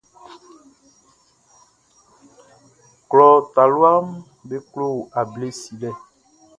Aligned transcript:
Klɔ 3.09 3.27
taluaʼm 3.53 4.07
be 4.47 4.57
klo 4.71 4.87
able 5.19 5.47
silɛ. 5.59 5.89